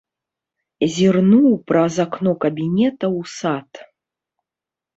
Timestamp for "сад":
3.39-3.69